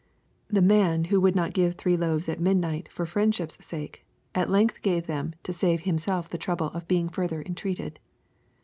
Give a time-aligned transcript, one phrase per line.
[0.47, 5.05] The man^who would not give three loaves at midnight for friendship's sake, at length gave
[5.05, 7.99] them to save himself the trouble of being further entreated.